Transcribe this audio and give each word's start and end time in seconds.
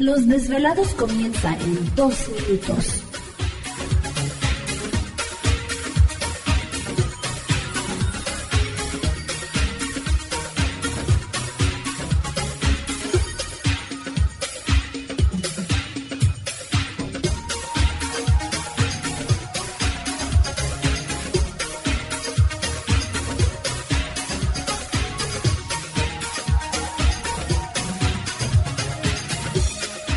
Los 0.00 0.26
desvelados 0.26 0.94
comienza 0.94 1.54
en 1.58 1.94
2 1.94 2.14
minutos. 2.30 3.09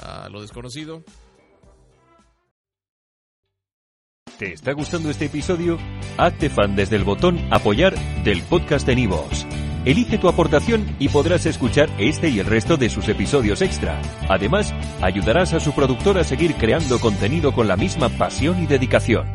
a 0.00 0.28
lo 0.28 0.40
desconocido. 0.40 1.02
¿Te 4.38 4.54
está 4.54 4.72
gustando 4.72 5.10
este 5.10 5.26
episodio? 5.26 5.78
Hazte 6.18 6.50
fan 6.50 6.74
desde 6.74 6.96
el 6.96 7.04
botón 7.04 7.38
Apoyar 7.52 7.94
del 8.24 8.42
podcast 8.42 8.86
de 8.86 8.96
Nivos. 8.96 9.46
Elige 9.84 10.18
tu 10.18 10.28
aportación 10.28 10.96
y 10.98 11.08
podrás 11.08 11.44
escuchar 11.46 11.88
este 11.98 12.28
y 12.28 12.38
el 12.38 12.46
resto 12.46 12.76
de 12.76 12.88
sus 12.88 13.08
episodios 13.08 13.62
extra. 13.62 14.00
Además, 14.28 14.72
ayudarás 15.00 15.52
a 15.54 15.60
su 15.60 15.72
productor 15.72 16.18
a 16.18 16.24
seguir 16.24 16.54
creando 16.54 17.00
contenido 17.00 17.52
con 17.52 17.68
la 17.68 17.76
misma 17.76 18.08
pasión 18.08 18.62
y 18.62 18.66
dedicación. 18.66 19.26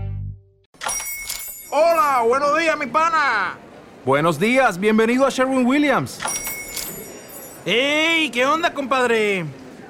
Hola, 1.69 2.23
buenos 2.27 2.57
días, 2.57 2.77
mi 2.77 2.87
pana. 2.87 3.57
Buenos 4.05 4.39
días, 4.39 4.79
bienvenido 4.79 5.25
a 5.25 5.29
Sherwin 5.29 5.65
Williams. 5.65 6.19
¡Ey! 7.65 8.29
¿Qué 8.29 8.45
onda, 8.45 8.73
compadre? 8.73 9.45